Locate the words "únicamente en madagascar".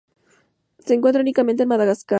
1.21-2.09